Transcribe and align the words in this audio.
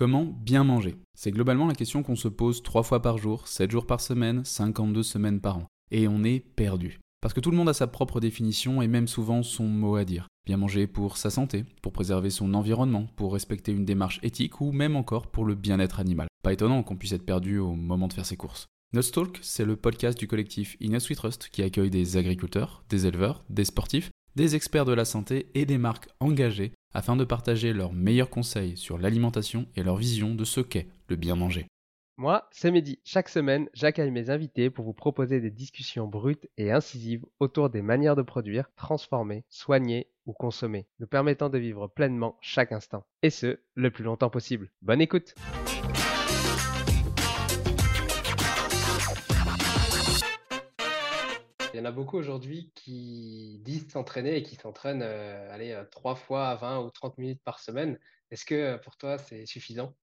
Comment 0.00 0.24
bien 0.24 0.64
manger 0.64 0.96
C'est 1.12 1.30
globalement 1.30 1.66
la 1.66 1.74
question 1.74 2.02
qu'on 2.02 2.16
se 2.16 2.28
pose 2.28 2.62
3 2.62 2.84
fois 2.84 3.02
par 3.02 3.18
jour, 3.18 3.46
7 3.46 3.70
jours 3.70 3.84
par 3.84 4.00
semaine, 4.00 4.42
52 4.46 5.02
semaines 5.02 5.42
par 5.42 5.58
an. 5.58 5.66
Et 5.90 6.08
on 6.08 6.24
est 6.24 6.40
perdu. 6.40 7.00
Parce 7.20 7.34
que 7.34 7.40
tout 7.40 7.50
le 7.50 7.58
monde 7.58 7.68
a 7.68 7.74
sa 7.74 7.86
propre 7.86 8.18
définition 8.18 8.80
et 8.80 8.88
même 8.88 9.08
souvent 9.08 9.42
son 9.42 9.64
mot 9.64 9.96
à 9.96 10.06
dire. 10.06 10.26
Bien 10.46 10.56
manger 10.56 10.86
pour 10.86 11.18
sa 11.18 11.28
santé, 11.28 11.66
pour 11.82 11.92
préserver 11.92 12.30
son 12.30 12.54
environnement, 12.54 13.08
pour 13.16 13.34
respecter 13.34 13.72
une 13.72 13.84
démarche 13.84 14.20
éthique 14.22 14.62
ou 14.62 14.72
même 14.72 14.96
encore 14.96 15.26
pour 15.26 15.44
le 15.44 15.54
bien-être 15.54 16.00
animal. 16.00 16.28
Pas 16.42 16.54
étonnant 16.54 16.82
qu'on 16.82 16.96
puisse 16.96 17.12
être 17.12 17.26
perdu 17.26 17.58
au 17.58 17.74
moment 17.74 18.08
de 18.08 18.14
faire 18.14 18.24
ses 18.24 18.38
courses. 18.38 18.68
Talk, 19.12 19.38
c'est 19.42 19.66
le 19.66 19.76
podcast 19.76 20.18
du 20.18 20.26
collectif 20.26 20.78
Inès 20.80 21.06
We 21.10 21.18
Trust 21.18 21.50
qui 21.52 21.62
accueille 21.62 21.90
des 21.90 22.16
agriculteurs, 22.16 22.84
des 22.88 23.04
éleveurs, 23.04 23.44
des 23.50 23.66
sportifs, 23.66 24.10
des 24.34 24.56
experts 24.56 24.86
de 24.86 24.94
la 24.94 25.04
santé 25.04 25.50
et 25.54 25.66
des 25.66 25.76
marques 25.76 26.08
engagées 26.20 26.72
afin 26.92 27.16
de 27.16 27.24
partager 27.24 27.72
leurs 27.72 27.92
meilleurs 27.92 28.30
conseils 28.30 28.76
sur 28.76 28.98
l'alimentation 28.98 29.66
et 29.76 29.82
leur 29.82 29.96
vision 29.96 30.34
de 30.34 30.44
ce 30.44 30.60
qu'est 30.60 30.88
le 31.08 31.16
bien 31.16 31.36
manger. 31.36 31.66
Moi, 32.16 32.46
c'est 32.50 32.70
Mehdi. 32.70 32.98
Chaque 33.02 33.30
semaine, 33.30 33.70
j'accueille 33.72 34.10
mes 34.10 34.28
invités 34.28 34.68
pour 34.68 34.84
vous 34.84 34.92
proposer 34.92 35.40
des 35.40 35.50
discussions 35.50 36.06
brutes 36.06 36.46
et 36.58 36.70
incisives 36.70 37.24
autour 37.38 37.70
des 37.70 37.80
manières 37.80 38.14
de 38.14 38.20
produire, 38.20 38.70
transformer, 38.76 39.44
soigner 39.48 40.10
ou 40.26 40.34
consommer, 40.34 40.86
nous 40.98 41.06
permettant 41.06 41.48
de 41.48 41.56
vivre 41.56 41.88
pleinement 41.88 42.36
chaque 42.42 42.72
instant. 42.72 43.06
Et 43.22 43.30
ce, 43.30 43.60
le 43.74 43.90
plus 43.90 44.04
longtemps 44.04 44.28
possible. 44.28 44.70
Bonne 44.82 45.00
écoute 45.00 45.34
Il 51.72 51.76
y 51.76 51.80
en 51.80 51.84
a 51.84 51.92
beaucoup 51.92 52.16
aujourd'hui 52.16 52.72
qui 52.74 53.60
disent 53.62 53.88
s'entraîner 53.88 54.36
et 54.36 54.42
qui 54.42 54.56
s'entraînent 54.56 55.02
euh, 55.02 55.52
allez, 55.52 55.70
euh, 55.70 55.84
trois 55.84 56.16
fois 56.16 56.48
à 56.48 56.56
20 56.56 56.80
ou 56.80 56.90
30 56.90 57.18
minutes 57.18 57.42
par 57.44 57.60
semaine. 57.60 57.98
Est-ce 58.30 58.44
que 58.44 58.54
euh, 58.54 58.78
pour 58.78 58.96
toi, 58.96 59.18
c'est 59.18 59.46
suffisant? 59.46 59.96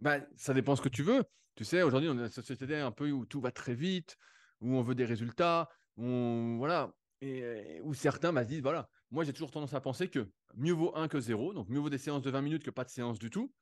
Bah, 0.00 0.18
Ça 0.36 0.52
dépend 0.52 0.76
ce 0.76 0.82
que 0.82 0.90
tu 0.90 1.02
veux. 1.02 1.24
Tu 1.54 1.64
sais, 1.64 1.80
aujourd'hui, 1.80 2.10
on 2.10 2.18
a 2.18 2.24
une 2.24 2.28
société 2.28 2.76
un 2.76 2.90
peu 2.90 3.10
où 3.10 3.24
tout 3.24 3.40
va 3.40 3.52
très 3.52 3.74
vite, 3.74 4.18
où 4.60 4.74
on 4.74 4.82
veut 4.82 4.94
des 4.94 5.06
résultats, 5.06 5.70
où, 5.96 6.56
voilà, 6.58 6.92
et, 7.22 7.80
où 7.82 7.94
certains 7.94 8.32
bah, 8.34 8.42
se 8.42 8.48
disent 8.48 8.60
voilà, 8.60 8.90
moi 9.10 9.24
j'ai 9.24 9.32
toujours 9.32 9.50
tendance 9.50 9.72
à 9.72 9.80
penser 9.80 10.08
que 10.08 10.28
mieux 10.54 10.74
vaut 10.74 10.94
un 10.94 11.08
que 11.08 11.18
zéro, 11.18 11.54
donc 11.54 11.70
mieux 11.70 11.78
vaut 11.78 11.88
des 11.88 11.96
séances 11.96 12.20
de 12.20 12.30
20 12.30 12.42
minutes 12.42 12.62
que 12.62 12.70
pas 12.70 12.84
de 12.84 12.90
séances 12.90 13.18
du 13.18 13.30
tout. 13.30 13.54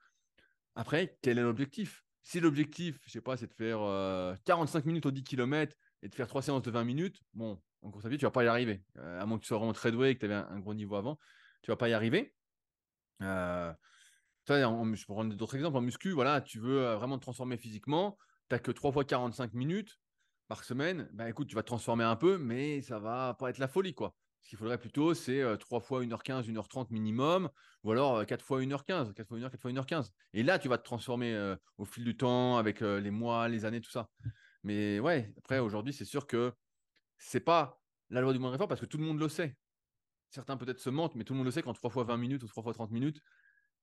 Après, 0.75 1.17
quel 1.23 1.39
est 1.39 1.43
l'objectif? 1.43 2.05
Si 2.25 2.41
l'objectif, 2.41 2.99
je 3.07 3.13
sais 3.13 3.21
pas, 3.21 3.37
c'est 3.37 3.47
de 3.47 3.55
faire 3.55 3.79
45 4.45 4.87
minutes 4.87 5.07
au 5.07 5.13
10 5.13 5.23
km 5.23 5.77
et 6.05 6.09
de 6.09 6.15
faire 6.15 6.29
trois 6.29 6.43
séances 6.43 6.63
de 6.63 6.71
20 6.71 6.85
minutes, 6.85 7.23
bon, 7.33 7.59
en 7.81 7.91
course 7.91 8.05
à 8.05 8.09
pied, 8.11 8.19
tu 8.19 8.27
vas 8.27 8.31
pas 8.31 8.45
y 8.45 8.47
arriver. 8.47 8.83
Euh, 8.99 9.21
à 9.21 9.27
moins 9.27 9.39
que 9.39 9.43
tu 9.43 9.49
sois 9.49 9.57
vraiment 9.57 9.73
très 9.73 9.91
doué 9.91 10.11
et 10.11 10.15
que 10.15 10.21
tu 10.21 10.27
avais 10.27 10.35
un, 10.35 10.61
gros 10.61 10.75
niveau 10.75 10.97
avant, 10.97 11.19
tu 11.63 11.71
vas 11.71 11.77
pas 11.77 11.89
y 11.89 11.95
arriver. 11.95 12.35
Euh, 13.23 13.73
je 14.47 15.07
peux 15.07 15.15
prendre 15.15 15.35
d'autres 15.35 15.57
exemples. 15.57 15.79
En 15.79 15.81
muscu, 15.81 16.11
voilà, 16.11 16.43
tu 16.43 16.61
veux 16.61 16.85
euh, 16.85 16.97
vraiment 16.97 17.17
te 17.17 17.23
transformer 17.23 17.57
physiquement, 17.57 18.19
tu 18.51 18.55
n'as 18.55 18.59
que 18.59 18.71
3 18.71 18.93
fois 18.93 19.05
45 19.05 19.55
minutes 19.55 19.99
par 20.47 20.63
semaine. 20.63 21.09
Ben, 21.15 21.27
écoute, 21.27 21.49
tu 21.49 21.55
vas 21.55 21.63
te 21.63 21.69
transformer 21.69 22.05
un 22.05 22.17
peu, 22.17 22.37
mais 22.37 22.83
ça 22.83 22.99
va 22.99 23.35
pas 23.39 23.49
être 23.49 23.59
la 23.59 23.69
folie, 23.69 23.95
quoi. 23.95 24.15
Ce 24.43 24.51
qu'il 24.51 24.59
faudrait 24.59 24.77
plutôt, 24.77 25.15
c'est 25.15 25.43
3 25.59 25.81
fois 25.81 26.03
1h15, 26.05 26.51
1h30 26.51 26.89
minimum, 26.91 27.49
ou 27.83 27.93
alors 27.93 28.27
4 28.27 28.45
fois 28.45 28.61
1h15, 28.61 29.15
4 29.15 29.27
fois 29.27 29.39
1h, 29.39 29.51
4 29.51 29.59
fois 29.59 29.71
1h15. 29.71 30.11
Et 30.35 30.43
là, 30.43 30.59
tu 30.59 30.69
vas 30.69 30.77
te 30.77 30.85
transformer 30.85 31.55
au 31.79 31.87
fil 31.87 32.05
du 32.05 32.15
temps, 32.15 32.59
avec 32.59 32.81
les 32.81 33.11
mois, 33.11 33.49
les 33.49 33.65
années, 33.65 33.81
tout 33.81 33.91
ça. 33.91 34.11
Mais 34.65 34.99
ouais, 34.99 35.33
après, 35.39 35.59
aujourd'hui, 35.59 35.93
c'est 35.93 36.05
sûr 36.05 36.27
que 36.27 36.53
c'est 37.19 37.41
pas 37.41 37.81
la 38.11 38.21
loi 38.21 38.33
du 38.33 38.39
moins 38.39 38.53
effort 38.55 38.69
parce 38.69 38.81
que 38.81 38.87
tout 38.87 38.99
le 38.99 39.05
monde 39.05 39.21
le 39.21 39.29
sait. 39.29 39.57
Certains 40.31 40.57
peut-être 40.57 40.81
se 40.81 40.91
mentent, 40.91 41.15
mais 41.15 41.25
tout 41.25 41.33
le 41.33 41.39
monde 41.39 41.47
le 41.47 41.53
sait 41.53 41.63
qu'en 41.63 41.73
3 41.73 41.91
fois 41.91 42.05
20 42.05 42.17
minutes 42.17 42.43
ou 42.43 42.49
3 42.49 42.63
fois 42.63 42.73
30 42.73 42.91
minutes, 42.91 43.21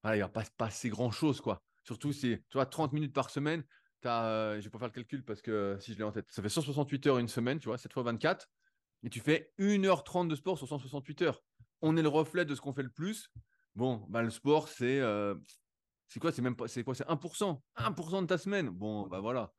il 0.05 0.13
n'y 0.13 0.21
a 0.21 0.27
pas, 0.27 0.43
pas 0.57 0.65
assez 0.65 0.89
grand-chose. 0.89 1.39
quoi. 1.39 1.63
Surtout 1.83 2.11
si 2.11 2.37
tu 2.49 2.53
vois 2.57 2.65
30 2.65 2.93
minutes 2.93 3.13
par 3.13 3.29
semaine, 3.29 3.63
as, 4.03 4.25
euh, 4.25 4.51
je 4.53 4.57
ne 4.57 4.63
vais 4.63 4.69
pas 4.69 4.79
faire 4.79 4.87
le 4.87 4.93
calcul 4.93 5.23
parce 5.23 5.41
que 5.41 5.77
si 5.79 5.93
je 5.93 5.97
l'ai 5.97 6.03
en 6.03 6.11
tête, 6.11 6.25
ça 6.29 6.41
fait 6.41 6.49
168 6.49 7.07
heures 7.07 7.17
une 7.19 7.27
semaine, 7.27 7.59
tu 7.59 7.67
vois, 7.67 7.77
7 7.77 7.93
fois 7.93 8.03
24, 8.03 8.47
et 9.03 9.09
tu 9.09 9.19
fais 9.19 9.51
1h30 9.59 10.27
de 10.27 10.35
sport 10.35 10.57
sur 10.57 10.67
168 10.67 11.21
heures. 11.21 11.41
On 11.81 11.95
est 11.97 12.01
le 12.01 12.09
reflet 12.09 12.45
de 12.45 12.55
ce 12.55 12.61
qu'on 12.61 12.73
fait 12.73 12.83
le 12.83 12.91
plus. 12.91 13.29
Bon, 13.75 14.05
bah, 14.09 14.21
le 14.21 14.29
sport, 14.29 14.67
c'est 14.67 14.99
euh, 14.99 15.35
c'est 16.07 16.19
quoi? 16.19 16.31
C'est 16.31 16.41
même 16.41 16.55
pas, 16.55 16.67
c'est 16.67 16.83
quoi? 16.83 16.93
C'est 16.93 17.07
1%. 17.07 17.63
1% 17.75 18.21
de 18.21 18.27
ta 18.27 18.37
semaine. 18.37 18.69
Bon, 18.69 19.07
bah 19.07 19.19
voilà. 19.19 19.53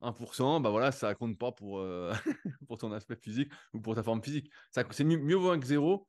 1%, 0.00 0.60
bah 0.60 0.70
voilà, 0.70 0.92
ça 0.92 1.14
compte 1.14 1.38
pas 1.38 1.52
pour, 1.52 1.78
euh, 1.78 2.12
pour 2.68 2.78
ton 2.78 2.92
aspect 2.92 3.16
physique 3.16 3.50
ou 3.72 3.80
pour 3.80 3.94
ta 3.94 4.02
forme 4.02 4.22
physique. 4.22 4.50
C'est 4.70 5.04
mieux, 5.04 5.18
mieux 5.18 5.36
vaut 5.36 5.58
que 5.58 5.66
zéro, 5.66 6.08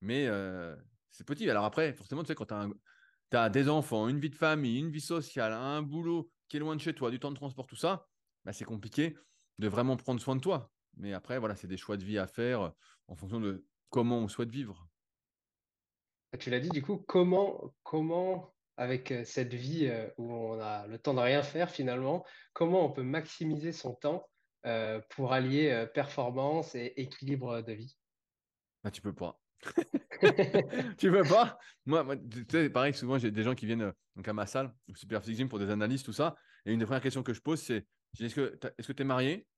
mais 0.00 0.26
euh, 0.26 0.74
c'est 1.10 1.26
petit. 1.26 1.48
Alors 1.48 1.64
après, 1.64 1.92
forcément, 1.92 2.22
tu 2.22 2.28
sais, 2.28 2.34
quand 2.34 2.46
tu 2.46 3.36
as, 3.36 3.50
des 3.50 3.68
enfants, 3.68 4.08
une 4.08 4.18
vie 4.18 4.30
de 4.30 4.36
famille, 4.36 4.78
une 4.80 4.90
vie 4.90 5.00
sociale, 5.00 5.52
un 5.52 5.82
boulot 5.82 6.30
qui 6.48 6.56
est 6.56 6.60
loin 6.60 6.76
de 6.76 6.80
chez 6.80 6.94
toi, 6.94 7.10
du 7.10 7.20
temps 7.20 7.30
de 7.30 7.36
transport, 7.36 7.66
tout 7.66 7.76
ça, 7.76 8.06
bah, 8.44 8.52
c'est 8.52 8.64
compliqué 8.64 9.16
de 9.58 9.68
vraiment 9.68 9.96
prendre 9.96 10.20
soin 10.20 10.36
de 10.36 10.40
toi. 10.40 10.70
Mais 10.96 11.12
après, 11.12 11.38
voilà, 11.38 11.54
c'est 11.54 11.68
des 11.68 11.76
choix 11.76 11.96
de 11.96 12.04
vie 12.04 12.18
à 12.18 12.26
faire 12.26 12.72
en 13.06 13.14
fonction 13.14 13.40
de 13.40 13.64
comment 13.90 14.18
on 14.18 14.28
souhaite 14.28 14.50
vivre. 14.50 14.88
Tu 16.38 16.50
l'as 16.50 16.60
dit, 16.60 16.68
du 16.68 16.82
coup, 16.82 16.98
comment, 17.06 17.72
comment 17.82 18.52
avec 18.78 19.12
cette 19.24 19.54
vie 19.54 19.92
où 20.16 20.32
on 20.32 20.60
a 20.60 20.86
le 20.86 20.98
temps 20.98 21.12
de 21.12 21.20
rien 21.20 21.42
faire 21.42 21.68
finalement, 21.68 22.24
comment 22.52 22.86
on 22.86 22.92
peut 22.92 23.02
maximiser 23.02 23.72
son 23.72 23.94
temps 23.94 24.24
pour 25.10 25.32
allier 25.32 25.86
performance 25.92 26.74
et 26.76 26.92
équilibre 26.96 27.60
de 27.60 27.72
vie? 27.72 27.98
Bah, 28.84 28.90
Tu 28.92 29.02
peux 29.02 29.12
pas. 29.12 29.40
tu 30.98 31.10
peux 31.10 31.24
pas? 31.24 31.58
Moi, 31.86 32.16
tu 32.16 32.46
sais, 32.48 32.70
pareil, 32.70 32.94
souvent 32.94 33.18
j'ai 33.18 33.32
des 33.32 33.42
gens 33.42 33.56
qui 33.56 33.66
viennent 33.66 33.92
donc 34.14 34.28
à 34.28 34.32
ma 34.32 34.46
salle, 34.46 34.72
au 34.88 34.94
Super 34.94 35.22
Gym 35.24 35.48
pour 35.48 35.58
des 35.58 35.70
analyses, 35.70 36.04
tout 36.04 36.12
ça. 36.12 36.36
Et 36.64 36.72
une 36.72 36.78
des 36.78 36.84
premières 36.84 37.02
questions 37.02 37.24
que 37.24 37.34
je 37.34 37.40
pose, 37.40 37.60
c'est 37.60 37.86
est-ce 38.20 38.34
que 38.34 38.92
tu 38.92 39.02
es 39.02 39.04
marié? 39.04 39.48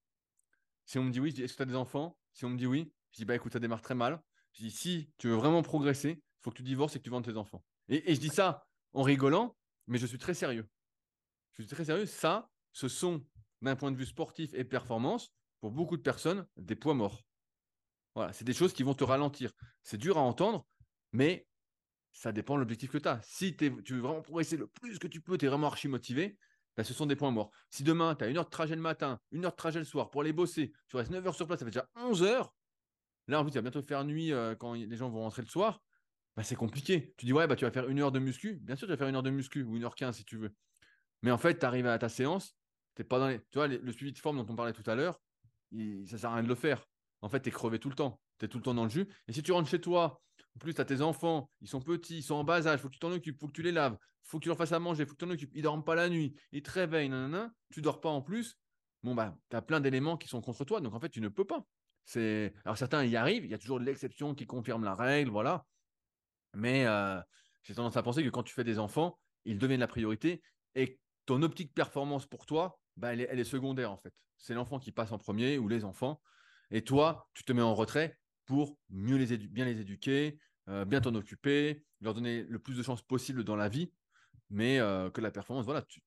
Si 0.86 0.98
on 0.98 1.04
me 1.04 1.10
dit 1.10 1.20
oui, 1.20 1.30
je 1.30 1.34
dis 1.36 1.42
est-ce 1.42 1.52
que 1.52 1.58
tu 1.58 1.62
as 1.62 1.66
des 1.66 1.76
enfants? 1.76 2.16
Si 2.32 2.46
on 2.46 2.50
me 2.50 2.56
dit 2.56 2.66
oui, 2.66 2.90
je 3.12 3.18
dis 3.18 3.24
bah 3.26 3.34
écoute, 3.34 3.52
ça 3.52 3.58
démarre 3.58 3.82
très 3.82 3.94
mal. 3.94 4.22
Je 4.54 4.64
dis 4.64 4.70
si 4.70 5.12
tu 5.18 5.28
veux 5.28 5.34
vraiment 5.34 5.62
progresser, 5.62 6.10
il 6.10 6.42
faut 6.42 6.50
que 6.50 6.56
tu 6.56 6.62
divorces 6.62 6.96
et 6.96 6.98
que 6.98 7.04
tu 7.04 7.10
vendes 7.10 7.24
tes 7.24 7.36
enfants. 7.36 7.62
et 7.88 8.14
je 8.14 8.20
dis 8.20 8.30
ça 8.30 8.69
en 8.92 9.02
rigolant, 9.02 9.56
mais 9.86 9.98
je 9.98 10.06
suis 10.06 10.18
très 10.18 10.34
sérieux. 10.34 10.68
Je 11.52 11.62
suis 11.62 11.70
très 11.70 11.84
sérieux. 11.84 12.06
Ça, 12.06 12.48
ce 12.72 12.88
sont, 12.88 13.24
d'un 13.62 13.76
point 13.76 13.90
de 13.90 13.96
vue 13.96 14.06
sportif 14.06 14.54
et 14.54 14.64
performance, 14.64 15.32
pour 15.60 15.70
beaucoup 15.70 15.96
de 15.96 16.02
personnes, 16.02 16.46
des 16.56 16.76
poids 16.76 16.94
morts. 16.94 17.22
Voilà, 18.14 18.32
c'est 18.32 18.44
des 18.44 18.54
choses 18.54 18.72
qui 18.72 18.82
vont 18.82 18.94
te 18.94 19.04
ralentir. 19.04 19.52
C'est 19.82 19.98
dur 19.98 20.18
à 20.18 20.22
entendre, 20.22 20.66
mais 21.12 21.46
ça 22.12 22.32
dépend 22.32 22.54
de 22.54 22.60
l'objectif 22.60 22.90
que 22.90 22.98
tu 22.98 23.08
as. 23.08 23.20
Si 23.22 23.56
tu 23.56 23.70
veux 23.70 24.00
vraiment 24.00 24.22
progresser 24.22 24.56
le 24.56 24.66
plus 24.66 24.98
que 24.98 25.06
tu 25.06 25.20
peux, 25.20 25.38
tu 25.38 25.46
es 25.46 25.48
vraiment 25.48 25.68
archi 25.68 25.88
motivé, 25.88 26.38
bah, 26.76 26.84
ce 26.84 26.94
sont 26.94 27.06
des 27.06 27.16
points 27.16 27.30
morts. 27.30 27.50
Si 27.70 27.82
demain, 27.82 28.14
tu 28.14 28.24
as 28.24 28.28
une 28.28 28.36
heure 28.36 28.44
de 28.44 28.50
trajet 28.50 28.74
le 28.74 28.80
matin, 28.80 29.20
une 29.32 29.44
heure 29.44 29.52
de 29.52 29.56
trajet 29.56 29.78
le 29.78 29.84
soir 29.84 30.10
pour 30.10 30.22
aller 30.22 30.32
bosser, 30.32 30.72
tu 30.88 30.96
restes 30.96 31.10
9 31.10 31.26
heures 31.26 31.34
sur 31.34 31.46
place, 31.46 31.58
ça 31.58 31.64
fait 31.64 31.70
déjà 31.70 31.88
11 31.96 32.22
heures. 32.22 32.52
Là, 33.28 33.40
en 33.40 33.44
plus, 33.44 33.52
il 33.52 33.56
va 33.56 33.62
bientôt 33.62 33.82
faire 33.82 34.04
nuit 34.04 34.32
euh, 34.32 34.54
quand 34.56 34.74
les 34.74 34.96
gens 34.96 35.08
vont 35.08 35.20
rentrer 35.20 35.42
le 35.42 35.48
soir. 35.48 35.80
Bah, 36.40 36.44
c'est 36.44 36.56
compliqué. 36.56 37.12
Tu 37.18 37.26
dis, 37.26 37.34
ouais, 37.34 37.46
bah, 37.46 37.54
tu 37.54 37.66
vas 37.66 37.70
faire 37.70 37.86
une 37.90 38.00
heure 38.00 38.12
de 38.12 38.18
muscu. 38.18 38.60
Bien 38.62 38.74
sûr, 38.74 38.86
tu 38.86 38.92
vas 38.92 38.96
faire 38.96 39.08
une 39.08 39.14
heure 39.14 39.22
de 39.22 39.28
muscu 39.28 39.62
ou 39.62 39.76
une 39.76 39.84
heure 39.84 39.94
quinze 39.94 40.16
si 40.16 40.24
tu 40.24 40.38
veux. 40.38 40.54
Mais 41.20 41.30
en 41.30 41.36
fait, 41.36 41.58
tu 41.58 41.66
arrives 41.66 41.86
à 41.86 41.98
ta 41.98 42.08
séance, 42.08 42.56
tu 42.96 43.04
pas 43.04 43.18
dans 43.18 43.28
les. 43.28 43.40
Tu 43.50 43.58
vois, 43.58 43.68
le 43.68 43.92
suivi 43.92 44.10
de 44.10 44.18
forme 44.18 44.38
dont 44.38 44.50
on 44.50 44.56
parlait 44.56 44.72
tout 44.72 44.90
à 44.90 44.94
l'heure, 44.94 45.20
ça 46.06 46.16
sert 46.16 46.30
à 46.30 46.36
rien 46.36 46.42
de 46.42 46.48
le 46.48 46.54
faire. 46.54 46.86
En 47.20 47.28
fait, 47.28 47.42
tu 47.42 47.50
es 47.50 47.52
crevé 47.52 47.78
tout 47.78 47.90
le 47.90 47.94
temps. 47.94 48.22
Tu 48.38 48.46
es 48.46 48.48
tout 48.48 48.56
le 48.56 48.62
temps 48.62 48.72
dans 48.72 48.84
le 48.84 48.88
jus. 48.88 49.06
Et 49.28 49.34
si 49.34 49.42
tu 49.42 49.52
rentres 49.52 49.68
chez 49.68 49.82
toi, 49.82 50.22
en 50.56 50.58
plus, 50.60 50.72
tu 50.72 50.80
as 50.80 50.86
tes 50.86 51.02
enfants, 51.02 51.50
ils 51.60 51.68
sont 51.68 51.82
petits, 51.82 52.16
ils 52.16 52.22
sont 52.22 52.36
en 52.36 52.44
bas 52.44 52.66
âge, 52.66 52.80
il 52.80 52.80
faut 52.80 52.88
que 52.88 52.94
tu 52.94 53.00
t'en 53.00 53.12
occupes, 53.12 53.36
il 53.36 53.38
faut 53.38 53.48
que 53.48 53.52
tu 53.52 53.62
les 53.62 53.72
laves, 53.72 53.98
il 54.00 54.30
faut 54.30 54.38
que 54.38 54.44
tu 54.44 54.48
leur 54.48 54.56
fasses 54.56 54.72
à 54.72 54.78
manger, 54.78 55.02
il 55.02 55.06
faut 55.06 55.12
que 55.12 55.18
tu 55.18 55.26
t'en 55.26 55.30
occupes. 55.30 55.52
Ils 55.52 55.60
dorment 55.60 55.84
pas 55.84 55.94
la 55.94 56.08
nuit, 56.08 56.34
ils 56.52 56.62
te 56.62 56.70
réveillent, 56.70 57.10
nanana, 57.10 57.52
tu 57.70 57.82
dors 57.82 58.00
pas 58.00 58.08
en 58.08 58.22
plus. 58.22 58.58
Bon, 59.02 59.14
bah, 59.14 59.36
tu 59.50 59.56
as 59.56 59.60
plein 59.60 59.80
d'éléments 59.80 60.16
qui 60.16 60.26
sont 60.26 60.40
contre 60.40 60.64
toi. 60.64 60.80
Donc, 60.80 60.94
en 60.94 61.00
fait, 61.00 61.10
tu 61.10 61.20
ne 61.20 61.28
peux 61.28 61.44
pas. 61.44 61.66
C'est... 62.06 62.54
Alors, 62.64 62.78
certains 62.78 63.04
y 63.04 63.14
arrivent, 63.14 63.44
il 63.44 63.50
y 63.50 63.54
a 63.54 63.58
toujours 63.58 63.78
l'exception 63.78 64.34
qui 64.34 64.46
confirme 64.46 64.84
la 64.84 64.94
règle, 64.94 65.30
voilà. 65.30 65.66
Mais 66.54 66.86
euh, 66.86 67.20
j'ai 67.62 67.74
tendance 67.74 67.96
à 67.96 68.02
penser 68.02 68.24
que 68.24 68.30
quand 68.30 68.42
tu 68.42 68.54
fais 68.54 68.64
des 68.64 68.78
enfants, 68.78 69.18
ils 69.44 69.58
deviennent 69.58 69.80
la 69.80 69.88
priorité 69.88 70.42
et 70.74 70.98
ton 71.26 71.42
optique 71.42 71.74
performance 71.74 72.26
pour 72.26 72.46
toi, 72.46 72.78
bah, 72.96 73.12
elle, 73.12 73.20
est, 73.20 73.44
secondaire 73.44 73.92
en 73.92 73.96
fait. 73.96 74.12
C'est 74.38 74.54
l'enfant 74.54 74.78
qui 74.78 74.92
passe 74.92 75.12
en 75.12 75.18
premier 75.18 75.58
ou 75.58 75.68
les 75.68 75.84
enfants. 75.84 76.20
Et 76.70 76.82
toi, 76.82 77.28
tu 77.34 77.44
te 77.44 77.52
mets 77.52 77.62
en 77.62 77.74
retrait 77.74 78.18
pour 78.46 78.78
mieux 78.88 79.16
les 79.16 79.36
bien 79.36 79.64
les 79.64 79.80
éduquer, 79.80 80.38
euh, 80.68 80.84
bien 80.84 81.00
t'en 81.00 81.14
occuper, 81.14 81.84
leur 82.00 82.14
donner 82.14 82.42
le 82.44 82.58
plus 82.58 82.76
de 82.76 82.82
chances 82.82 83.02
possible 83.02 83.44
dans 83.44 83.56
la 83.56 83.68
vie, 83.68 83.92
mais 84.50 84.80
euh, 84.80 85.10
que 85.10 85.20
la 85.20 85.30
performance, 85.30 85.64
voilà, 85.64 85.82
tu 85.82 86.02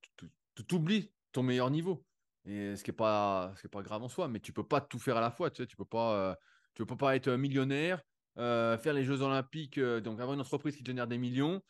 t'oublies 0.67 1.11
ton 1.31 1.43
meilleur 1.43 1.69
niveau. 1.69 2.05
Et 2.45 2.75
ce 2.75 2.83
qui 2.83 2.91
n'est 2.91 2.95
pas, 2.95 3.53
pas 3.71 3.81
grave 3.81 4.03
en 4.03 4.09
soi, 4.09 4.27
mais 4.27 4.39
tu 4.39 4.51
peux 4.51 4.67
pas 4.67 4.81
tout 4.81 4.99
faire 4.99 5.15
à 5.15 5.21
la 5.21 5.31
fois. 5.31 5.49
Tu 5.49 5.63
sais, 5.63 5.67
tu 5.67 5.77
peux 5.77 5.85
pas, 5.85 6.37
tu 6.73 6.85
peux 6.85 6.97
pas 6.97 7.15
être 7.15 7.31
millionnaire, 7.31 8.01
faire 8.37 8.93
les 8.93 9.03
Jeux 9.03 9.21
Olympiques, 9.21 9.77
euh, 9.77 10.01
donc 10.01 10.19
avoir 10.19 10.33
une 10.33 10.41
entreprise 10.41 10.75
qui 10.75 10.83
génère 10.83 11.07
des 11.07 11.17
millions, 11.17 11.61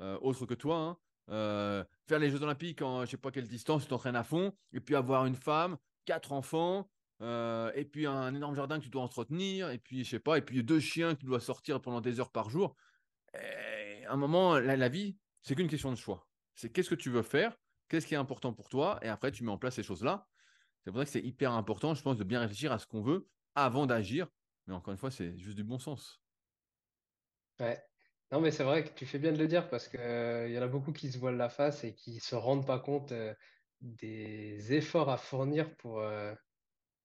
euh, 0.00 0.18
autre 0.20 0.46
que 0.46 0.54
toi, 0.54 0.76
hein, 0.76 1.86
faire 2.06 2.18
les 2.18 2.30
Jeux 2.30 2.42
Olympiques 2.42 2.82
en 2.82 3.04
je 3.04 3.10
sais 3.10 3.16
pas 3.16 3.30
quelle 3.30 3.48
distance, 3.48 3.82
tu 3.82 3.88
t'entraînes 3.88 4.16
à 4.16 4.24
fond, 4.24 4.52
et 4.72 4.80
puis 4.80 4.94
avoir 4.94 5.26
une 5.26 5.34
femme, 5.34 5.76
quatre 6.04 6.32
enfants, 6.32 6.90
et 7.20 7.88
puis 7.90 8.06
un 8.06 8.34
énorme 8.34 8.54
jardin 8.54 8.78
que 8.78 8.84
tu 8.84 8.90
dois 8.90 9.02
entretenir, 9.02 9.70
et 9.70 9.78
puis 9.78 10.04
je 10.04 10.10
sais 10.10 10.18
pas, 10.18 10.38
et 10.38 10.42
puis 10.42 10.62
deux 10.62 10.80
chiens 10.80 11.14
que 11.14 11.20
tu 11.20 11.26
dois 11.26 11.40
sortir 11.40 11.80
pendant 11.80 12.00
des 12.00 12.20
heures 12.20 12.32
par 12.32 12.50
jour. 12.50 12.76
à 13.34 14.12
un 14.12 14.16
moment, 14.16 14.58
la, 14.58 14.76
la 14.76 14.88
vie, 14.88 15.16
c'est 15.40 15.54
qu'une 15.54 15.68
question 15.68 15.90
de 15.90 15.96
choix. 15.96 16.26
C'est 16.54 16.70
qu'est-ce 16.70 16.90
que 16.90 16.94
tu 16.96 17.10
veux 17.10 17.22
faire, 17.22 17.56
qu'est-ce 17.88 18.06
qui 18.06 18.14
est 18.14 18.18
important 18.18 18.52
pour 18.52 18.68
toi, 18.68 18.98
et 19.02 19.08
après 19.08 19.30
tu 19.30 19.44
mets 19.44 19.52
en 19.52 19.58
place 19.58 19.76
ces 19.76 19.82
choses-là. 19.82 20.26
C'est 20.84 20.90
pour 20.90 20.98
ça 20.98 21.04
que 21.04 21.10
c'est 21.10 21.22
hyper 21.22 21.52
important, 21.52 21.94
je 21.94 22.02
pense, 22.02 22.16
de 22.16 22.24
bien 22.24 22.40
réfléchir 22.40 22.72
à 22.72 22.78
ce 22.78 22.86
qu'on 22.86 23.02
veut 23.02 23.28
avant 23.54 23.86
d'agir 23.86 24.26
mais 24.66 24.74
encore 24.74 24.92
une 24.92 24.98
fois, 24.98 25.10
c'est 25.10 25.36
juste 25.38 25.56
du 25.56 25.64
bon 25.64 25.78
sens. 25.78 26.22
Ouais. 27.60 27.82
Non, 28.30 28.40
mais 28.40 28.50
c'est 28.50 28.64
vrai 28.64 28.82
que 28.82 28.94
tu 28.94 29.04
fais 29.04 29.18
bien 29.18 29.32
de 29.32 29.38
le 29.38 29.46
dire 29.46 29.68
parce 29.68 29.88
qu'il 29.88 30.00
euh, 30.00 30.48
y 30.48 30.58
en 30.58 30.62
a 30.62 30.66
beaucoup 30.66 30.92
qui 30.92 31.12
se 31.12 31.18
voilent 31.18 31.36
la 31.36 31.50
face 31.50 31.84
et 31.84 31.94
qui 31.94 32.14
ne 32.14 32.20
se 32.20 32.34
rendent 32.34 32.66
pas 32.66 32.78
compte 32.78 33.12
euh, 33.12 33.34
des 33.82 34.72
efforts 34.72 35.10
à 35.10 35.18
fournir 35.18 35.76
pour, 35.76 36.00
euh, 36.00 36.34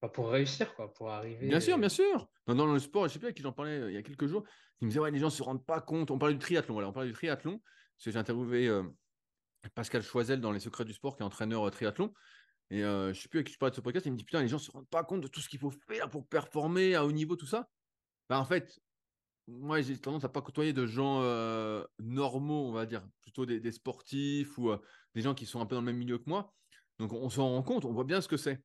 bah, 0.02 0.08
pour 0.08 0.30
réussir, 0.30 0.74
quoi, 0.76 0.94
pour 0.94 1.10
arriver. 1.12 1.48
Bien 1.48 1.60
sûr, 1.60 1.78
bien 1.78 1.90
sûr. 1.90 2.30
Dans, 2.48 2.66
le 2.66 2.80
sport, 2.80 3.04
je 3.04 3.10
ne 3.10 3.14
sais 3.14 3.20
plus 3.20 3.28
à 3.28 3.34
qui 3.34 3.42
j'en 3.42 3.52
parlais 3.52 3.90
il 3.90 3.94
y 3.94 3.98
a 3.98 4.04
quelques 4.04 4.28
jours, 4.28 4.46
ils 4.80 4.86
me 4.86 4.90
disaient 4.90 5.02
ouais, 5.02 5.12
les 5.12 5.20
gens 5.20 5.26
ne 5.26 5.32
se 5.32 5.44
rendent 5.44 5.66
pas 5.66 5.82
compte. 5.82 6.12
On 6.12 6.18
parlait 6.18 6.34
du 6.34 6.40
triathlon, 6.40 6.74
voilà, 6.74 6.88
on 6.88 6.94
parlait 6.94 7.10
du 7.10 7.16
triathlon. 7.16 7.60
Parce 7.60 8.06
que 8.06 8.12
j'ai 8.12 8.20
interviewé 8.20 8.82
Pascal 9.74 10.04
Choisel 10.04 10.40
dans 10.40 10.52
Les 10.52 10.60
Secrets 10.60 10.86
du 10.86 10.94
Sport, 10.94 11.18
qui 11.18 11.24
est 11.24 11.26
entraîneur 11.26 11.70
triathlon. 11.72 12.14
Et 12.70 12.82
je 12.82 13.08
ne 13.10 13.14
sais 13.14 13.30
plus 13.30 13.40
à 13.40 13.44
qui 13.44 13.54
je 13.54 13.58
parlais 13.58 13.72
de 13.72 13.76
ce 13.76 13.82
podcast, 13.82 14.06
il 14.06 14.12
me 14.12 14.18
dit 14.18 14.24
Putain, 14.24 14.42
les 14.42 14.48
gens 14.48 14.60
se 14.60 14.72
rendent 14.72 14.90
pas 14.90 15.04
compte 15.04 15.22
de 15.22 15.28
tout 15.28 15.40
ce 15.40 15.48
qu'il 15.48 15.60
faut 15.60 15.72
faire 15.72 16.10
pour 16.10 16.28
performer 16.28 16.96
à 16.96 17.06
haut 17.06 17.12
niveau, 17.12 17.36
tout 17.36 17.46
ça. 17.46 17.70
Bah, 18.30 18.40
en 18.40 18.46
fait, 18.46 18.80
moi, 19.48 19.82
j'ai 19.82 19.98
tendance 19.98 20.26
à 20.26 20.30
pas 20.30 20.42
côtoyer 20.42 20.74
de 20.74 20.86
gens 20.86 21.22
normaux, 22.00 22.68
on 22.68 22.72
va 22.72 22.86
dire, 22.86 23.08
plutôt 23.22 23.46
des, 23.46 23.72
sportifs 23.72 24.58
ou 24.58 24.72
des 25.16 25.22
gens 25.22 25.34
qui 25.34 25.46
sont 25.46 25.62
un 25.62 25.66
peu 25.66 25.76
dans 25.76 25.82
le 25.82 25.86
même 25.86 25.98
milieu 25.98 26.18
que 26.18 26.30
moi. 26.30 26.54
Donc, 27.00 27.14
on, 27.14 27.30
s'en 27.30 27.50
rend 27.50 27.64
compte, 27.64 27.86
on 27.86 27.94
voit 27.94 28.04
bien 28.04 28.22
ce 28.22 28.28
que 28.28 28.38
c'est. 28.38 28.62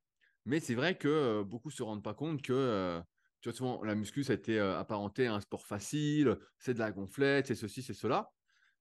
Mais 0.46 0.58
c'est 0.58 0.74
vrai 0.74 0.98
que 0.98 1.42
beaucoup 1.44 1.70
se 1.70 1.84
rendent 1.84 2.02
pas 2.02 2.14
compte 2.14 2.42
que, 2.42 3.00
tu 3.40 3.48
vois, 3.48 3.56
souvent, 3.56 3.84
la 3.84 3.94
muscu, 3.94 4.24
ça 4.24 4.32
a 4.32 4.36
été 4.36 4.58
apparenté 4.58 5.28
à 5.28 5.34
un 5.34 5.40
sport 5.40 5.64
facile, 5.64 6.36
c'est 6.58 6.74
de 6.74 6.80
la 6.80 6.90
gonflette, 6.90 7.46
c'est 7.46 7.54
ceci, 7.54 7.82
c'est 7.82 7.94
cela. 7.94 8.32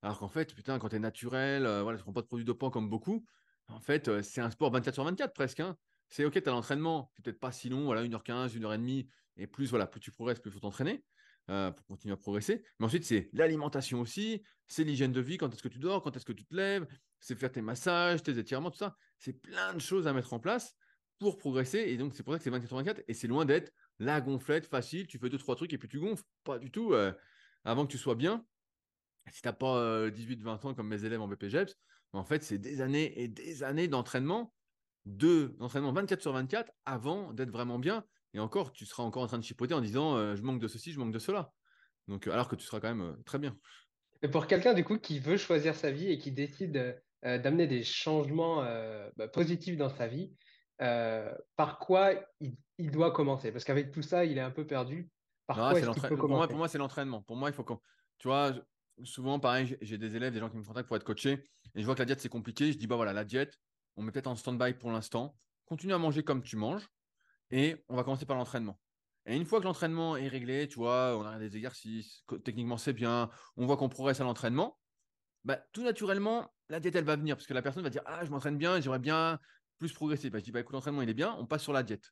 Alors 0.01 0.17
qu'en 0.17 0.29
fait, 0.29 0.55
putain, 0.55 0.79
quand 0.79 0.89
tu 0.89 0.95
es 0.95 0.99
naturel, 0.99 1.63
voilà, 1.83 1.99
tu 1.99 2.03
prends 2.03 2.13
pas 2.13 2.23
de 2.23 2.27
produits 2.27 2.45
dopants 2.45 2.71
comme 2.71 2.89
beaucoup, 2.89 3.23
en 3.71 3.79
fait, 3.79 4.07
euh, 4.07 4.21
c'est 4.21 4.41
un 4.41 4.49
sport 4.49 4.71
24 4.71 4.93
sur 4.93 5.03
24 5.03 5.33
presque. 5.33 5.59
Hein. 5.59 5.77
C'est 6.09 6.25
OK, 6.25 6.33
tu 6.33 6.49
as 6.49 6.51
l'entraînement, 6.51 7.11
c'est 7.15 7.23
peut-être 7.23 7.39
pas 7.39 7.51
si 7.51 7.69
long, 7.69 7.85
voilà, 7.85 8.03
1h15, 8.03 8.57
1h30, 8.57 9.07
et 9.37 9.47
plus, 9.47 9.69
voilà, 9.69 9.87
plus 9.87 10.01
tu 10.01 10.11
progresses, 10.11 10.39
plus 10.39 10.49
il 10.49 10.53
faut 10.53 10.59
t'entraîner 10.59 11.03
euh, 11.49 11.71
pour 11.71 11.85
continuer 11.85 12.13
à 12.13 12.17
progresser. 12.17 12.63
Mais 12.79 12.85
ensuite, 12.85 13.05
c'est 13.05 13.29
l'alimentation 13.33 14.01
aussi, 14.01 14.43
c'est 14.67 14.83
l'hygiène 14.83 15.13
de 15.13 15.21
vie, 15.21 15.37
quand 15.37 15.51
est-ce 15.53 15.63
que 15.63 15.69
tu 15.69 15.79
dors, 15.79 16.03
quand 16.03 16.15
est-ce 16.15 16.25
que 16.25 16.33
tu 16.33 16.45
te 16.45 16.53
lèves, 16.53 16.85
c'est 17.19 17.35
faire 17.35 17.51
tes 17.51 17.61
massages, 17.61 18.23
tes 18.23 18.37
étirements, 18.37 18.71
tout 18.71 18.77
ça. 18.77 18.97
C'est 19.17 19.33
plein 19.33 19.73
de 19.73 19.79
choses 19.79 20.07
à 20.07 20.13
mettre 20.13 20.33
en 20.33 20.39
place 20.39 20.75
pour 21.17 21.37
progresser. 21.37 21.79
Et 21.79 21.97
donc, 21.97 22.13
c'est 22.13 22.23
pour 22.23 22.33
ça 22.33 22.39
que 22.39 22.43
c'est 22.43 22.49
24 22.49 22.67
sur 22.67 22.77
24. 22.77 23.03
Et 23.07 23.13
c'est 23.13 23.27
loin 23.27 23.45
d'être 23.45 23.71
la 23.99 24.19
gonflette 24.19 24.65
facile, 24.65 25.07
tu 25.07 25.17
fais 25.17 25.29
deux, 25.29 25.37
trois 25.37 25.55
trucs 25.55 25.71
et 25.71 25.77
puis 25.77 25.87
tu 25.87 25.99
gonfles. 25.99 26.23
Pas 26.43 26.59
du 26.59 26.71
tout. 26.71 26.93
Euh, 26.93 27.13
avant 27.63 27.85
que 27.85 27.91
tu 27.91 27.99
sois 27.99 28.15
bien, 28.15 28.43
si 29.29 29.41
tu 29.41 29.47
n'as 29.47 29.53
pas 29.53 30.09
18-20 30.09 30.67
ans 30.67 30.73
comme 30.73 30.87
mes 30.87 31.05
élèves 31.05 31.21
en 31.21 31.27
BPGEPS, 31.27 31.77
en 32.13 32.23
fait, 32.23 32.43
c'est 32.43 32.57
des 32.57 32.81
années 32.81 33.21
et 33.21 33.27
des 33.27 33.63
années 33.63 33.87
d'entraînement, 33.87 34.53
d'entraînement 35.05 35.93
24 35.93 36.21
sur 36.21 36.33
24 36.33 36.71
avant 36.85 37.33
d'être 37.33 37.51
vraiment 37.51 37.79
bien. 37.79 38.05
Et 38.33 38.39
encore, 38.39 38.71
tu 38.71 38.85
seras 38.85 39.03
encore 39.03 39.23
en 39.23 39.27
train 39.27 39.37
de 39.37 39.43
chipoter 39.43 39.73
en 39.73 39.81
disant 39.81 40.15
euh, 40.15 40.35
je 40.35 40.41
manque 40.41 40.59
de 40.59 40.67
ceci, 40.67 40.91
je 40.91 40.99
manque 40.99 41.13
de 41.13 41.19
cela. 41.19 41.51
Donc, 42.07 42.27
euh, 42.27 42.31
alors 42.31 42.47
que 42.47 42.55
tu 42.55 42.65
seras 42.65 42.79
quand 42.79 42.89
même 42.89 43.01
euh, 43.01 43.23
très 43.25 43.39
bien. 43.39 43.57
Et 44.23 44.27
pour 44.27 44.47
quelqu'un 44.47 44.73
du 44.73 44.83
coup 44.83 44.97
qui 44.97 45.19
veut 45.19 45.37
choisir 45.37 45.75
sa 45.75 45.91
vie 45.91 46.11
et 46.11 46.17
qui 46.17 46.31
décide 46.31 47.01
d'amener 47.23 47.67
des 47.67 47.83
changements 47.83 48.63
bah, 49.15 49.27
positifs 49.27 49.77
dans 49.77 49.89
sa 49.89 50.07
vie, 50.07 50.31
par 50.77 51.79
quoi 51.79 52.13
il, 52.77 52.91
doit 52.91 53.11
commencer? 53.11 53.51
Parce 53.51 53.63
qu'avec 53.63 53.91
tout 53.91 54.03
ça, 54.03 54.23
il 54.25 54.37
est 54.37 54.41
un 54.41 54.51
peu 54.51 54.65
perdu. 54.67 55.09
Par 55.47 55.57
quoi 55.57 55.95
pour, 56.15 56.29
moi, 56.29 56.47
pour 56.47 56.57
moi, 56.57 56.67
c'est 56.67 56.77
l'entraînement. 56.77 57.23
Pour 57.23 57.35
moi, 57.35 57.49
il 57.49 57.53
faut 57.53 57.63
que. 57.63 57.73
Tu 58.19 58.27
vois, 58.27 58.53
souvent, 59.03 59.39
pareil, 59.39 59.77
j'ai 59.81 59.97
des 59.97 60.15
élèves, 60.15 60.33
des 60.33 60.39
gens 60.39 60.49
qui 60.49 60.57
me 60.57 60.63
contactent 60.63 60.87
pour 60.87 60.97
être 60.97 61.03
coachés, 61.03 61.43
et 61.75 61.81
je 61.81 61.85
vois 61.85 61.95
que 61.95 61.99
la 61.99 62.05
diète, 62.05 62.21
c'est 62.21 62.29
compliqué. 62.29 62.71
Je 62.71 62.77
dis, 62.77 62.87
bah 62.87 62.95
voilà, 62.95 63.13
la 63.13 63.25
diète, 63.25 63.57
on 63.97 64.03
met 64.03 64.11
peut-être 64.11 64.27
en 64.27 64.35
stand-by 64.35 64.73
pour 64.73 64.91
l'instant. 64.91 65.35
Continue 65.65 65.93
à 65.93 65.97
manger 65.97 66.23
comme 66.23 66.41
tu 66.43 66.55
manges, 66.55 66.87
et 67.49 67.83
on 67.89 67.95
va 67.95 68.03
commencer 68.03 68.25
par 68.25 68.37
l'entraînement. 68.37 68.79
Et 69.25 69.35
une 69.35 69.45
fois 69.45 69.59
que 69.59 69.65
l'entraînement 69.65 70.17
est 70.17 70.27
réglé, 70.27 70.67
tu 70.67 70.75
vois, 70.75 71.17
on 71.17 71.23
a 71.23 71.37
des 71.37 71.55
exercices, 71.55 72.23
techniquement 72.43 72.77
c'est 72.77 72.93
bien, 72.93 73.29
on 73.55 73.65
voit 73.67 73.77
qu'on 73.77 73.89
progresse 73.89 74.19
à 74.19 74.23
l'entraînement, 74.23 74.79
bah, 75.43 75.59
tout 75.73 75.83
naturellement, 75.83 76.53
la 76.69 76.79
diète, 76.79 76.95
elle 76.95 77.03
va 77.03 77.15
venir, 77.15 77.35
parce 77.35 77.47
que 77.47 77.53
la 77.53 77.61
personne 77.61 77.83
va 77.83 77.89
dire, 77.89 78.03
ah, 78.05 78.25
je 78.25 78.31
m'entraîne 78.31 78.57
bien, 78.57 78.79
j'aimerais 78.79 78.99
bien 78.99 79.39
plus 79.77 79.91
progresser. 79.91 80.29
Bah, 80.29 80.39
je 80.39 80.43
dis, 80.43 80.51
bah 80.51 80.59
écoute, 80.59 80.73
l'entraînement, 80.73 81.01
il 81.01 81.09
est 81.09 81.15
bien, 81.15 81.35
on 81.39 81.45
passe 81.45 81.63
sur 81.63 81.73
la 81.73 81.83
diète. 81.83 82.11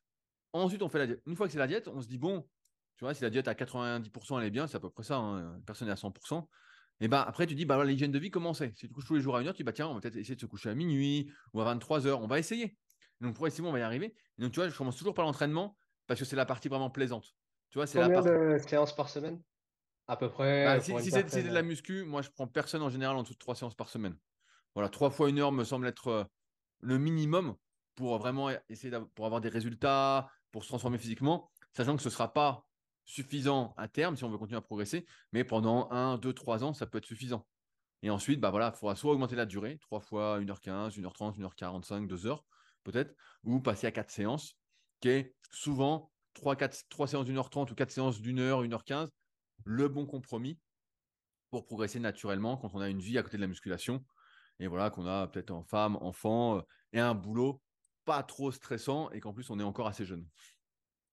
Ensuite, 0.52 0.82
on 0.82 0.88
fait 0.88 0.98
la 0.98 1.06
diète. 1.06 1.22
Une 1.26 1.36
fois 1.36 1.46
que 1.46 1.52
c'est 1.52 1.58
la 1.58 1.68
diète, 1.68 1.88
on 1.88 2.00
se 2.00 2.08
dit, 2.08 2.18
bon, 2.18 2.48
tu 2.96 3.04
vois, 3.04 3.14
si 3.14 3.22
la 3.22 3.30
diète 3.30 3.48
à 3.48 3.54
90%, 3.54 4.40
elle 4.40 4.46
est 4.46 4.50
bien, 4.50 4.66
c'est 4.66 4.76
à 4.76 4.80
peu 4.80 4.90
près 4.90 5.04
ça, 5.04 5.16
hein, 5.16 5.60
personne 5.64 5.88
n'est 5.88 5.92
à 5.92 5.96
100%. 5.96 6.48
Et 7.00 7.08
bah, 7.08 7.24
après, 7.26 7.46
tu 7.46 7.54
dis, 7.54 7.64
bah, 7.64 7.82
l'hygiène 7.84 8.12
de 8.12 8.18
vie, 8.18 8.30
comment 8.30 8.52
c'est 8.52 8.74
Si 8.76 8.86
tu 8.86 8.92
couches 8.92 9.06
tous 9.06 9.14
les 9.14 9.22
jours 9.22 9.36
à 9.36 9.40
une 9.40 9.48
heure, 9.48 9.54
tu 9.54 9.58
dis, 9.58 9.64
bah, 9.64 9.72
tiens, 9.72 9.88
on 9.88 9.94
va 9.94 10.00
peut-être 10.00 10.16
essayer 10.16 10.34
de 10.34 10.40
se 10.40 10.46
coucher 10.46 10.68
à 10.68 10.74
minuit 10.74 11.32
ou 11.54 11.60
à 11.60 11.64
23 11.64 12.06
heures. 12.06 12.20
On 12.20 12.26
va 12.26 12.38
essayer. 12.38 12.76
donc, 13.20 13.34
progressivement, 13.34 13.70
on 13.70 13.72
va 13.72 13.78
y 13.78 13.82
arriver. 13.82 14.14
donc, 14.38 14.52
tu 14.52 14.60
vois, 14.60 14.68
je 14.68 14.76
commence 14.76 14.96
toujours 14.96 15.14
par 15.14 15.24
l'entraînement 15.24 15.76
parce 16.06 16.20
que 16.20 16.26
c'est 16.26 16.36
la 16.36 16.46
partie 16.46 16.68
vraiment 16.68 16.90
plaisante. 16.90 17.34
Tu 17.70 17.78
vois, 17.78 17.86
c'est 17.86 18.00
la 18.00 18.10
partie... 18.10 18.28
de 18.28 18.58
séances 18.58 18.94
par 18.94 19.08
semaine? 19.08 19.40
À 20.08 20.16
peu 20.16 20.28
près 20.28 20.64
bah, 20.64 20.80
Si, 20.80 21.10
c'est 21.10 21.42
de 21.42 21.54
la 21.54 21.62
muscu, 21.62 22.04
moi, 22.04 22.20
je 22.20 22.28
prends 22.30 22.46
personne 22.46 22.82
en 22.82 22.90
général 22.90 23.16
en 23.16 23.22
dessous 23.22 23.34
de 23.34 23.38
trois 23.38 23.54
séances 23.54 23.76
par 23.76 23.88
semaine. 23.88 24.16
Voilà, 24.74 24.88
trois 24.88 25.10
fois 25.10 25.28
une 25.28 25.38
heure 25.38 25.52
me 25.52 25.64
semble 25.64 25.86
être 25.86 26.08
euh, 26.08 26.24
le 26.80 26.98
minimum 26.98 27.56
pour 27.94 28.18
vraiment 28.18 28.50
essayer 28.68 28.96
pour 29.14 29.26
avoir 29.26 29.40
des 29.40 29.48
résultats, 29.48 30.28
pour 30.52 30.64
se 30.64 30.68
transformer 30.68 30.98
physiquement, 30.98 31.50
sachant 31.72 31.96
que 31.96 32.02
ce 32.02 32.08
ne 32.08 32.12
sera 32.12 32.32
pas 32.32 32.66
suffisant 33.04 33.74
à 33.76 33.88
terme 33.88 34.16
si 34.16 34.24
on 34.24 34.30
veut 34.30 34.38
continuer 34.38 34.58
à 34.58 34.62
progresser, 34.62 35.06
mais 35.32 35.44
pendant 35.44 35.90
1, 35.90 36.18
2, 36.18 36.32
3 36.32 36.64
ans, 36.64 36.72
ça 36.72 36.86
peut 36.86 36.98
être 36.98 37.06
suffisant. 37.06 37.46
Et 38.02 38.10
ensuite, 38.10 38.40
bah 38.40 38.50
voilà, 38.50 38.72
il 38.74 38.78
faudra 38.78 38.96
soit 38.96 39.12
augmenter 39.12 39.36
la 39.36 39.46
durée, 39.46 39.78
3 39.78 40.00
fois 40.00 40.40
1h15, 40.40 40.98
1h30, 40.98 41.38
1h45, 41.38 42.06
2 42.06 42.26
heures 42.26 42.44
peut-être, 42.84 43.14
ou 43.44 43.60
passer 43.60 43.86
à 43.86 43.92
4 43.92 44.10
séances, 44.10 44.56
qui 45.00 45.08
est 45.10 45.34
souvent 45.50 46.10
3, 46.34 46.56
4, 46.56 46.84
3 46.88 47.08
séances 47.08 47.26
d'une 47.26 47.36
heure 47.36 47.50
30 47.50 47.70
ou 47.70 47.74
4 47.74 47.90
séances 47.90 48.20
d'une 48.20 48.38
heure, 48.38 48.64
1h15, 48.64 49.08
le 49.64 49.88
bon 49.88 50.06
compromis 50.06 50.58
pour 51.50 51.66
progresser 51.66 52.00
naturellement 52.00 52.56
quand 52.56 52.70
on 52.74 52.80
a 52.80 52.88
une 52.88 53.00
vie 53.00 53.18
à 53.18 53.22
côté 53.22 53.36
de 53.36 53.42
la 53.42 53.48
musculation. 53.48 54.04
Et 54.60 54.66
voilà, 54.66 54.90
qu'on 54.90 55.06
a 55.06 55.26
peut-être 55.26 55.50
en 55.50 55.64
femme, 55.64 55.96
enfant, 55.96 56.58
euh, 56.58 56.62
et 56.92 57.00
un 57.00 57.14
boulot 57.14 57.60
pas 58.04 58.22
trop 58.22 58.50
stressant 58.50 59.10
et 59.10 59.20
qu'en 59.20 59.32
plus 59.32 59.50
on 59.50 59.58
est 59.58 59.64
encore 59.64 59.86
assez 59.86 60.04
jeune. 60.04 60.26